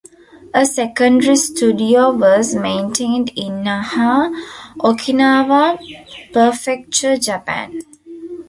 A 0.51 0.65
secondary 0.65 1.35
studio 1.35 2.09
was 2.11 2.55
maintained 2.55 3.29
in 3.35 3.63
Naha, 3.63 4.33
Okinawa 4.79 5.77
prefecture, 6.33 7.17
Japan. 7.17 7.81